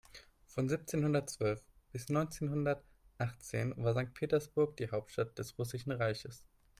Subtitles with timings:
[0.47, 6.43] Von siebzehnhundertzwölf bis neunzehnhundertachtzehn war Sankt Petersburg die Hauptstadt des Russischen Reichs.